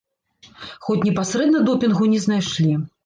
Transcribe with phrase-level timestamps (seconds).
[0.87, 2.73] Хоць непасрэдна допінгу не знайшлі.